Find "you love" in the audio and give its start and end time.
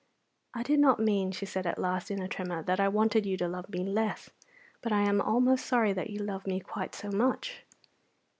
6.09-6.47